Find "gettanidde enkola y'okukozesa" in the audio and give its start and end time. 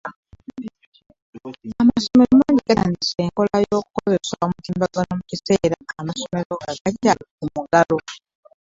2.69-4.35